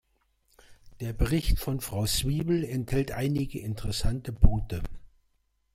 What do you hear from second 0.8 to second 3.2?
Der Bericht von Frau Swiebel enthält